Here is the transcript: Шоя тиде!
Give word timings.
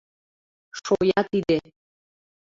Шоя 0.79 1.21
тиде! 1.31 1.57